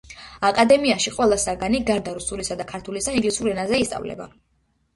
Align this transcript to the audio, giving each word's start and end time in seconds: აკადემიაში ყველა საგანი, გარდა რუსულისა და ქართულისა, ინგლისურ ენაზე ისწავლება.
აკადემიაში 0.47 1.13
ყველა 1.17 1.37
საგანი, 1.43 1.83
გარდა 1.91 2.15
რუსულისა 2.17 2.59
და 2.63 2.67
ქართულისა, 2.73 3.17
ინგლისურ 3.21 3.53
ენაზე 3.55 3.85
ისწავლება. 3.87 4.31